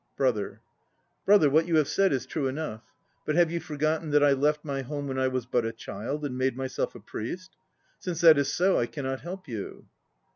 BROTHER. 0.17 0.61
Brother, 1.27 1.47
what 1.47 1.67
you 1.67 1.75
have 1.77 1.87
said 1.87 2.11
is 2.11 2.25
true 2.25 2.47
enough. 2.47 2.81
But 3.23 3.35
have 3.35 3.51
you 3.51 3.59
forgotten 3.59 4.09
that 4.09 4.23
I 4.23 4.33
left 4.33 4.65
my 4.65 4.81
home 4.81 5.07
when 5.07 5.19
I 5.19 5.27
was 5.27 5.45
but 5.45 5.63
a 5.63 5.71
child 5.71 6.25
and 6.25 6.35
made 6.35 6.57
myself 6.57 6.95
a 6.95 6.99
priest? 6.99 7.55
Since 7.99 8.21
that 8.21 8.39
is 8.39 8.51
so, 8.51 8.79
I 8.79 8.87
cannot 8.87 9.21
help 9.21 9.47
you. 9.47 9.85